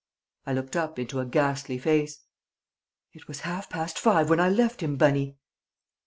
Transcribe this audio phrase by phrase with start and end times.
[0.47, 2.21] I looked up into a ghastly face.
[3.13, 5.37] "It was half past five when I left him, Bunny!"